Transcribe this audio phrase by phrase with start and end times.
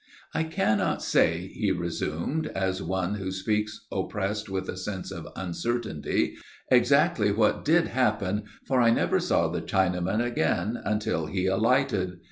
[0.33, 6.37] "I cannot say," he resumed, as one who speaks oppressed with a sense of uncertainty,
[6.71, 12.17] "exactly what did happen, for I never saw the Chinaman again until he alighted.